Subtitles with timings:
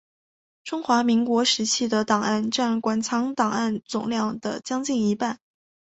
[0.63, 5.39] 中华民国时期的档案占馆藏档案总量的将近一半。